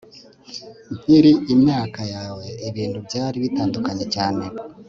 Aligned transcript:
Nkiri 0.99 1.31
imyaka 1.53 2.01
yawe 2.13 2.45
ibintu 2.69 2.97
byari 3.07 3.37
bitandukanye 3.43 4.05
cyane 4.15 4.43